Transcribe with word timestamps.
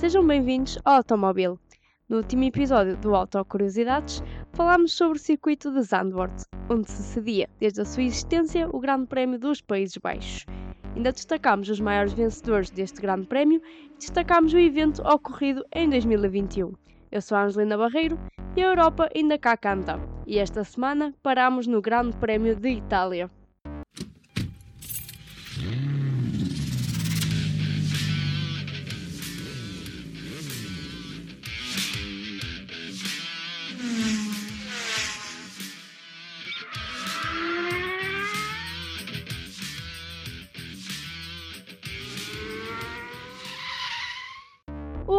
Sejam 0.00 0.26
bem-vindos 0.26 0.78
ao 0.82 0.94
Automóvel. 0.94 1.58
No 2.08 2.16
último 2.16 2.44
episódio 2.44 2.96
do 2.96 3.14
Auto 3.14 3.44
Curiosidades, 3.44 4.22
falámos 4.54 4.94
sobre 4.94 5.18
o 5.18 5.20
circuito 5.20 5.70
de 5.70 5.82
Zandvoort, 5.82 6.42
onde 6.70 6.90
se 6.90 7.02
cedia 7.02 7.50
desde 7.60 7.82
a 7.82 7.84
sua 7.84 8.04
existência 8.04 8.66
o 8.74 8.80
Grande 8.80 9.06
Prémio 9.08 9.38
dos 9.38 9.60
Países 9.60 9.98
Baixos. 9.98 10.46
Ainda 10.96 11.12
destacámos 11.12 11.68
os 11.68 11.80
maiores 11.80 12.14
vencedores 12.14 12.70
deste 12.70 12.98
Grande 12.98 13.26
Prémio 13.26 13.60
e 13.92 13.98
destacámos 13.98 14.54
o 14.54 14.58
evento 14.58 15.02
ocorrido 15.06 15.66
em 15.70 15.90
2021. 15.90 16.72
Eu 17.12 17.20
sou 17.20 17.36
a 17.36 17.44
Angelina 17.44 17.76
Barreiro 17.76 18.18
e 18.56 18.62
a 18.62 18.68
Europa 18.68 19.10
ainda 19.14 19.38
cá 19.38 19.54
canta. 19.54 20.00
E 20.26 20.38
esta 20.38 20.64
semana 20.64 21.12
paramos 21.22 21.66
no 21.66 21.82
Grande 21.82 22.16
Prémio 22.16 22.56
de 22.56 22.70
Itália. 22.70 23.28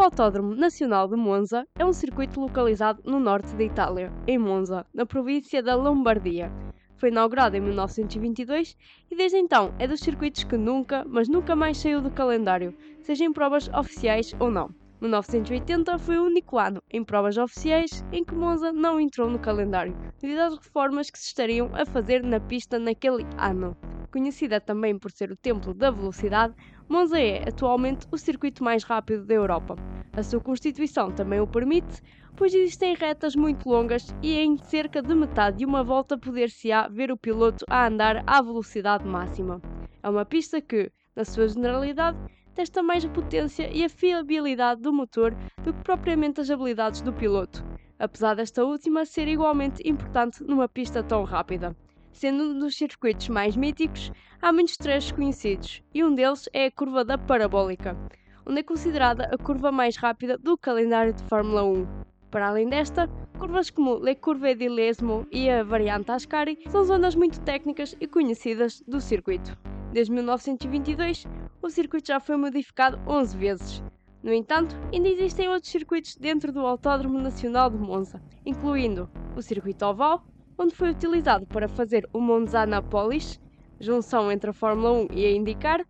O 0.00 0.02
Autódromo 0.02 0.54
Nacional 0.54 1.06
de 1.06 1.14
Monza 1.14 1.68
é 1.78 1.84
um 1.84 1.92
circuito 1.92 2.40
localizado 2.40 3.02
no 3.04 3.20
norte 3.20 3.54
da 3.54 3.62
Itália, 3.62 4.10
em 4.26 4.38
Monza, 4.38 4.86
na 4.94 5.04
província 5.04 5.62
da 5.62 5.74
Lombardia. 5.74 6.50
Foi 6.96 7.10
inaugurado 7.10 7.54
em 7.54 7.60
1922 7.60 8.78
e 9.10 9.14
desde 9.14 9.36
então 9.36 9.74
é 9.78 9.86
dos 9.86 10.00
circuitos 10.00 10.42
que 10.42 10.56
nunca, 10.56 11.04
mas 11.06 11.28
nunca 11.28 11.54
mais 11.54 11.76
saiu 11.76 12.00
do 12.00 12.10
calendário, 12.10 12.74
seja 13.02 13.26
em 13.26 13.32
provas 13.32 13.68
oficiais 13.74 14.34
ou 14.40 14.50
não. 14.50 14.70
1980 15.02 15.98
foi 15.98 16.18
o 16.18 16.24
único 16.24 16.56
ano, 16.56 16.82
em 16.90 17.04
provas 17.04 17.36
oficiais, 17.36 18.02
em 18.10 18.24
que 18.24 18.34
Monza 18.34 18.72
não 18.72 18.98
entrou 18.98 19.28
no 19.28 19.38
calendário, 19.38 19.94
devido 20.18 20.38
às 20.38 20.56
reformas 20.56 21.10
que 21.10 21.18
se 21.18 21.26
estariam 21.26 21.68
a 21.74 21.84
fazer 21.84 22.22
na 22.22 22.40
pista 22.40 22.78
naquele 22.78 23.26
ano. 23.36 23.76
Conhecida 24.10 24.60
também 24.60 24.98
por 24.98 25.12
ser 25.12 25.30
o 25.30 25.36
templo 25.36 25.72
da 25.72 25.90
velocidade, 25.90 26.52
Monza 26.88 27.20
é 27.20 27.48
atualmente 27.48 28.06
o 28.10 28.18
circuito 28.18 28.64
mais 28.64 28.82
rápido 28.82 29.24
da 29.24 29.34
Europa. 29.34 29.76
A 30.12 30.22
sua 30.24 30.40
constituição 30.40 31.12
também 31.12 31.38
o 31.38 31.46
permite, 31.46 32.02
pois 32.36 32.52
existem 32.52 32.96
retas 32.96 33.36
muito 33.36 33.68
longas 33.68 34.12
e 34.20 34.36
em 34.36 34.56
cerca 34.56 35.00
de 35.00 35.14
metade 35.14 35.58
de 35.58 35.64
uma 35.64 35.84
volta 35.84 36.18
poder-se-á 36.18 36.88
ver 36.88 37.12
o 37.12 37.16
piloto 37.16 37.64
a 37.70 37.86
andar 37.86 38.24
à 38.26 38.42
velocidade 38.42 39.06
máxima. 39.06 39.62
É 40.02 40.08
uma 40.08 40.24
pista 40.24 40.60
que, 40.60 40.90
na 41.14 41.24
sua 41.24 41.46
generalidade, 41.46 42.18
testa 42.52 42.82
mais 42.82 43.04
a 43.04 43.08
potência 43.08 43.70
e 43.72 43.84
a 43.84 43.88
fiabilidade 43.88 44.80
do 44.80 44.92
motor 44.92 45.36
do 45.62 45.72
que 45.72 45.82
propriamente 45.84 46.40
as 46.40 46.50
habilidades 46.50 47.00
do 47.00 47.12
piloto, 47.12 47.64
apesar 47.96 48.34
desta 48.34 48.64
última 48.64 49.04
ser 49.04 49.28
igualmente 49.28 49.88
importante 49.88 50.42
numa 50.42 50.68
pista 50.68 51.00
tão 51.00 51.22
rápida. 51.22 51.76
Sendo 52.12 52.44
um 52.44 52.58
dos 52.58 52.76
circuitos 52.76 53.28
mais 53.28 53.56
míticos, 53.56 54.12
há 54.42 54.52
muitos 54.52 54.76
trechos 54.76 55.12
conhecidos, 55.12 55.82
e 55.94 56.04
um 56.04 56.14
deles 56.14 56.48
é 56.52 56.66
a 56.66 56.70
curva 56.70 57.04
da 57.04 57.16
Parabólica, 57.16 57.96
onde 58.44 58.60
é 58.60 58.62
considerada 58.62 59.24
a 59.32 59.38
curva 59.38 59.72
mais 59.72 59.96
rápida 59.96 60.36
do 60.36 60.58
calendário 60.58 61.12
de 61.12 61.22
Fórmula 61.24 61.64
1. 61.64 61.86
Para 62.30 62.48
além 62.48 62.68
desta, 62.68 63.08
curvas 63.38 63.70
como 63.70 63.98
Le 63.98 64.14
Curve 64.14 64.54
di 64.54 64.68
Lesmo 64.68 65.26
e 65.32 65.48
a 65.48 65.64
variante 65.64 66.10
Ascari 66.10 66.58
são 66.68 66.84
zonas 66.84 67.14
muito 67.14 67.40
técnicas 67.40 67.96
e 68.00 68.06
conhecidas 68.06 68.82
do 68.86 69.00
circuito. 69.00 69.56
Desde 69.92 70.12
1922, 70.12 71.26
o 71.62 71.70
circuito 71.70 72.08
já 72.08 72.20
foi 72.20 72.36
modificado 72.36 73.00
11 73.06 73.36
vezes. 73.36 73.82
No 74.22 74.32
entanto, 74.32 74.76
ainda 74.92 75.08
existem 75.08 75.48
outros 75.48 75.72
circuitos 75.72 76.14
dentro 76.16 76.52
do 76.52 76.60
Autódromo 76.60 77.18
Nacional 77.18 77.70
de 77.70 77.78
Monza, 77.78 78.22
incluindo 78.44 79.08
o 79.34 79.40
circuito 79.40 79.86
oval, 79.86 80.22
onde 80.60 80.74
foi 80.74 80.90
utilizado 80.90 81.46
para 81.46 81.66
fazer 81.66 82.06
o 82.12 82.20
Monza-Nápoles, 82.20 83.40
junção 83.80 84.30
entre 84.30 84.50
a 84.50 84.52
Fórmula 84.52 84.92
1 84.92 85.08
e 85.10 85.24
a 85.24 85.30
IndyCar, 85.30 85.86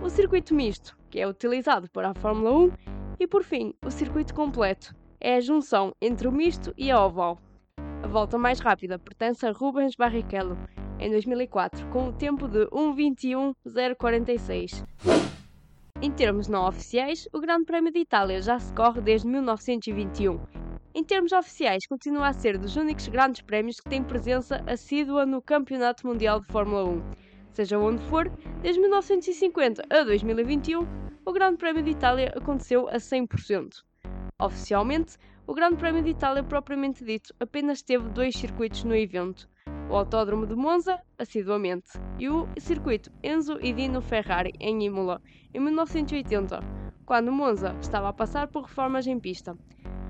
o 0.00 0.08
circuito 0.08 0.54
misto, 0.54 0.96
que 1.10 1.18
é 1.18 1.26
utilizado 1.26 1.90
para 1.90 2.10
a 2.10 2.14
Fórmula 2.14 2.56
1, 2.56 2.70
e 3.18 3.26
por 3.26 3.42
fim, 3.42 3.74
o 3.84 3.90
circuito 3.90 4.32
completo, 4.32 4.94
é 5.20 5.34
a 5.34 5.40
junção 5.40 5.92
entre 6.00 6.28
o 6.28 6.32
misto 6.32 6.72
e 6.78 6.88
a 6.88 7.04
oval. 7.04 7.40
A 8.04 8.06
volta 8.06 8.38
mais 8.38 8.60
rápida 8.60 8.96
pertence 8.96 9.44
a 9.44 9.50
Rubens 9.50 9.96
Barrichello, 9.96 10.56
em 11.00 11.10
2004, 11.10 11.88
com 11.88 12.06
o 12.06 12.12
tempo 12.12 12.46
de 12.46 12.64
1.21.046. 12.66 14.86
Em 16.00 16.12
termos 16.12 16.46
não 16.46 16.68
oficiais, 16.68 17.28
o 17.32 17.40
Grande 17.40 17.64
Prémio 17.64 17.92
de 17.92 17.98
Itália 17.98 18.40
já 18.40 18.56
se 18.60 18.72
corre 18.72 19.00
desde 19.00 19.26
1921 19.26 20.38
em 20.96 21.04
termos 21.04 21.30
oficiais, 21.32 21.86
continua 21.86 22.28
a 22.28 22.32
ser 22.32 22.56
dos 22.56 22.74
únicos 22.74 23.06
grandes 23.08 23.42
prémios 23.42 23.78
que 23.78 23.90
tem 23.90 24.02
presença 24.02 24.64
assídua 24.66 25.26
no 25.26 25.42
Campeonato 25.42 26.06
Mundial 26.06 26.40
de 26.40 26.46
Fórmula 26.46 26.86
1. 26.86 27.02
Seja 27.52 27.78
onde 27.78 28.02
for, 28.04 28.30
desde 28.62 28.80
1950 28.80 29.84
a 29.90 30.04
2021, 30.04 30.88
o 31.26 31.32
Grande 31.34 31.58
Prémio 31.58 31.82
de 31.82 31.90
Itália 31.90 32.32
aconteceu 32.34 32.88
a 32.88 32.96
100%. 32.96 33.84
Oficialmente, 34.40 35.18
o 35.46 35.52
Grande 35.52 35.76
Prémio 35.76 36.02
de 36.02 36.08
Itália 36.12 36.42
propriamente 36.42 37.04
dito 37.04 37.34
apenas 37.38 37.82
teve 37.82 38.08
dois 38.08 38.34
circuitos 38.34 38.82
no 38.82 38.96
evento, 38.96 39.50
o 39.90 39.96
Autódromo 39.96 40.46
de 40.46 40.54
Monza, 40.54 40.98
assiduamente, 41.18 41.90
e 42.18 42.30
o 42.30 42.48
circuito 42.58 43.12
Enzo 43.22 43.58
e 43.60 43.70
Dino 43.74 44.00
Ferrari, 44.00 44.54
em 44.58 44.86
Imola, 44.86 45.20
em 45.52 45.60
1980, 45.60 46.58
quando 47.04 47.30
Monza 47.30 47.76
estava 47.82 48.08
a 48.08 48.14
passar 48.14 48.48
por 48.48 48.62
reformas 48.62 49.06
em 49.06 49.20
pista. 49.20 49.54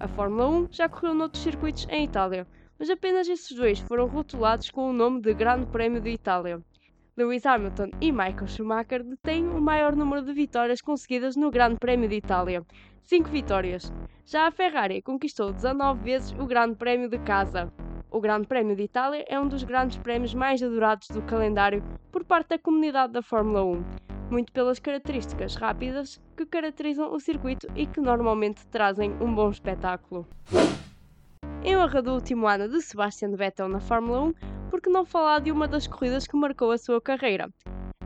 A 0.00 0.06
Fórmula 0.06 0.48
1 0.48 0.68
já 0.70 0.88
correu 0.88 1.12
noutros 1.12 1.42
circuitos 1.42 1.84
em 1.90 2.04
Itália, 2.04 2.46
mas 2.78 2.88
apenas 2.88 3.28
esses 3.28 3.56
dois 3.56 3.80
foram 3.80 4.06
rotulados 4.06 4.70
com 4.70 4.88
o 4.88 4.92
nome 4.92 5.20
de 5.20 5.34
Grande 5.34 5.66
Prémio 5.66 6.00
de 6.00 6.10
Itália. 6.10 6.62
Lewis 7.16 7.44
Hamilton 7.44 7.90
e 8.00 8.12
Michael 8.12 8.46
Schumacher 8.46 9.02
detêm 9.02 9.48
o 9.48 9.60
maior 9.60 9.96
número 9.96 10.24
de 10.24 10.32
vitórias 10.32 10.80
conseguidas 10.80 11.34
no 11.34 11.50
Grande 11.50 11.78
Prémio 11.80 12.08
de 12.08 12.14
Itália, 12.14 12.64
5 13.02 13.28
vitórias. 13.28 13.92
Já 14.24 14.46
a 14.46 14.52
Ferrari 14.52 15.02
conquistou 15.02 15.52
19 15.52 16.00
vezes 16.04 16.30
o 16.38 16.46
Grande 16.46 16.76
Prémio 16.76 17.08
de 17.08 17.18
casa. 17.18 17.72
O 18.08 18.20
Grande 18.20 18.46
Prémio 18.46 18.76
de 18.76 18.84
Itália 18.84 19.24
é 19.26 19.40
um 19.40 19.48
dos 19.48 19.64
grandes 19.64 19.98
prémios 19.98 20.32
mais 20.32 20.62
adorados 20.62 21.08
do 21.08 21.22
calendário 21.22 21.82
por 22.12 22.24
parte 22.24 22.50
da 22.50 22.58
comunidade 22.58 23.12
da 23.12 23.20
Fórmula 23.20 23.64
1 23.64 24.07
muito 24.30 24.52
pelas 24.52 24.78
características 24.78 25.54
rápidas 25.54 26.20
que 26.36 26.46
caracterizam 26.46 27.12
o 27.12 27.20
circuito 27.20 27.66
e 27.74 27.86
que 27.86 28.00
normalmente 28.00 28.66
trazem 28.66 29.12
um 29.20 29.34
bom 29.34 29.50
espetáculo. 29.50 30.26
Em 31.62 31.76
honra 31.76 32.00
do 32.00 32.12
último 32.12 32.46
ano 32.46 32.68
de 32.68 32.80
Sebastian 32.80 33.34
Vettel 33.34 33.68
na 33.68 33.80
Fórmula 33.80 34.22
1, 34.22 34.34
por 34.70 34.80
que 34.80 34.88
não 34.88 35.04
falar 35.04 35.40
de 35.40 35.50
uma 35.50 35.66
das 35.66 35.86
corridas 35.86 36.26
que 36.26 36.36
marcou 36.36 36.70
a 36.70 36.78
sua 36.78 37.00
carreira? 37.00 37.48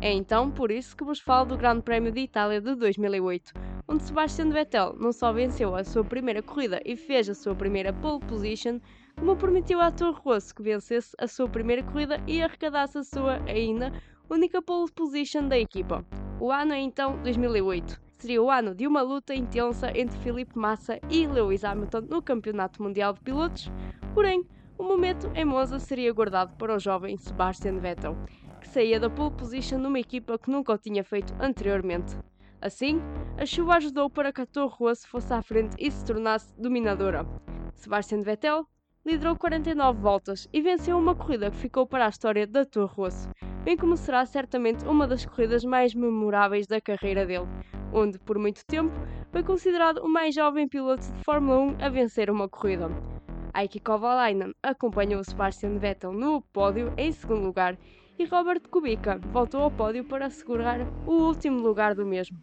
É 0.00 0.10
então 0.12 0.50
por 0.50 0.70
isso 0.70 0.96
que 0.96 1.04
vos 1.04 1.20
falo 1.20 1.50
do 1.50 1.56
Grande 1.56 1.82
Prémio 1.82 2.10
de 2.10 2.20
Itália 2.20 2.60
de 2.60 2.74
2008, 2.74 3.52
onde 3.86 4.02
Sebastian 4.02 4.50
Vettel 4.50 4.96
não 4.98 5.12
só 5.12 5.32
venceu 5.32 5.76
a 5.76 5.84
sua 5.84 6.02
primeira 6.02 6.42
corrida 6.42 6.80
e 6.84 6.96
fez 6.96 7.28
a 7.28 7.34
sua 7.34 7.54
primeira 7.54 7.92
pole 7.92 8.18
position, 8.26 8.80
como 9.16 9.36
permitiu 9.36 9.80
a 9.80 9.90
Toro 9.92 10.12
Rosso 10.12 10.54
que 10.54 10.62
vencesse 10.62 11.14
a 11.18 11.28
sua 11.28 11.48
primeira 11.48 11.82
corrida 11.82 12.20
e 12.26 12.42
arrecadasse 12.42 12.98
a 12.98 13.04
sua 13.04 13.40
ainda 13.46 13.92
única 14.32 14.62
pole 14.62 14.90
position 14.90 15.46
da 15.46 15.58
equipa. 15.58 16.04
O 16.40 16.50
ano 16.50 16.72
é 16.72 16.80
então 16.80 17.20
2008. 17.22 18.00
Seria 18.18 18.42
o 18.42 18.50
ano 18.50 18.74
de 18.74 18.86
uma 18.86 19.02
luta 19.02 19.34
intensa 19.34 19.92
entre 19.94 20.18
Felipe 20.20 20.58
Massa 20.58 20.98
e 21.10 21.26
Lewis 21.26 21.64
Hamilton 21.64 22.06
no 22.08 22.22
Campeonato 22.22 22.82
Mundial 22.82 23.12
de 23.12 23.20
Pilotos, 23.20 23.70
porém, 24.14 24.46
o 24.78 24.84
momento 24.84 25.30
em 25.34 25.44
Monza 25.44 25.78
seria 25.78 26.12
guardado 26.14 26.56
para 26.56 26.74
o 26.74 26.78
jovem 26.78 27.16
Sebastian 27.18 27.78
Vettel, 27.78 28.16
que 28.60 28.68
saía 28.68 28.98
da 28.98 29.10
pole 29.10 29.32
position 29.32 29.78
numa 29.78 30.00
equipa 30.00 30.38
que 30.38 30.50
nunca 30.50 30.72
o 30.72 30.78
tinha 30.78 31.04
feito 31.04 31.34
anteriormente. 31.38 32.16
Assim, 32.60 33.00
a 33.36 33.44
chuva 33.44 33.74
ajudou 33.74 34.08
para 34.08 34.32
que 34.32 34.40
a 34.40 34.46
Torre 34.46 34.74
Rosso 34.78 35.06
fosse 35.08 35.32
à 35.34 35.42
frente 35.42 35.76
e 35.78 35.90
se 35.90 36.04
tornasse 36.06 36.54
dominadora. 36.58 37.26
Sebastian 37.74 38.22
Vettel 38.22 38.66
liderou 39.04 39.36
49 39.36 40.00
voltas 40.00 40.48
e 40.52 40.62
venceu 40.62 40.96
uma 40.96 41.14
corrida 41.14 41.50
que 41.50 41.56
ficou 41.56 41.86
para 41.86 42.06
a 42.06 42.08
história 42.08 42.46
da 42.46 42.64
Torre 42.64 42.94
Rosso, 42.94 43.28
bem 43.64 43.76
como 43.76 43.96
será 43.96 44.24
certamente 44.24 44.84
uma 44.86 45.08
das 45.08 45.26
corridas 45.26 45.64
mais 45.64 45.92
memoráveis 45.92 46.68
da 46.68 46.80
carreira 46.80 47.26
dele, 47.26 47.48
onde, 47.92 48.18
por 48.20 48.38
muito 48.38 48.64
tempo, 48.64 48.94
foi 49.32 49.42
considerado 49.42 49.98
o 49.98 50.08
mais 50.08 50.34
jovem 50.34 50.68
piloto 50.68 51.02
de 51.02 51.24
Fórmula 51.24 51.58
1 51.58 51.84
a 51.84 51.88
vencer 51.88 52.30
uma 52.30 52.48
corrida. 52.48 52.88
Heikki 53.54 53.80
Kovalainen 53.80 54.54
acompanhou 54.62 55.22
Sebastian 55.24 55.78
Vettel 55.78 56.12
no 56.12 56.40
pódio 56.40 56.94
em 56.96 57.10
segundo 57.12 57.44
lugar 57.44 57.76
e 58.18 58.24
Robert 58.24 58.62
Kubica 58.70 59.18
voltou 59.32 59.62
ao 59.62 59.70
pódio 59.70 60.04
para 60.04 60.26
assegurar 60.26 60.80
o 61.06 61.12
último 61.12 61.58
lugar 61.58 61.94
do 61.94 62.06
mesmo. 62.06 62.38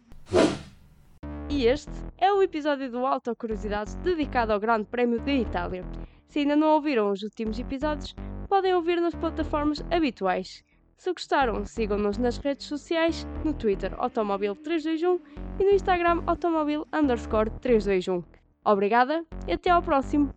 E 1.48 1.66
este 1.66 1.90
é 2.18 2.32
o 2.32 2.42
episódio 2.42 2.90
do 2.90 3.04
Auto 3.04 3.34
Curiosidades 3.34 3.94
dedicado 3.96 4.52
ao 4.52 4.60
Grande 4.60 4.84
Prémio 4.84 5.18
de 5.20 5.32
Itália. 5.32 5.84
Se 6.30 6.38
ainda 6.38 6.54
não 6.54 6.74
ouviram 6.74 7.10
os 7.10 7.22
últimos 7.22 7.58
episódios, 7.58 8.14
podem 8.48 8.72
ouvir 8.72 9.00
nas 9.00 9.16
plataformas 9.16 9.84
habituais 9.90 10.62
Se 10.96 11.12
gostaram, 11.12 11.64
sigam-nos 11.66 12.18
nas 12.18 12.38
redes 12.38 12.66
sociais, 12.66 13.26
no 13.44 13.52
Twitter 13.52 13.92
Automóvel321 13.96 15.20
e 15.58 15.64
no 15.64 15.70
Instagram 15.70 16.22
Automóvel 16.28 16.86
321. 17.60 18.22
Obrigada 18.64 19.24
e 19.48 19.52
até 19.52 19.70
ao 19.70 19.82
próximo! 19.82 20.32